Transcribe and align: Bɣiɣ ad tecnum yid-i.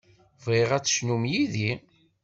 Bɣiɣ 0.43 0.69
ad 0.73 0.83
tecnum 0.85 1.23
yid-i. 1.31 1.71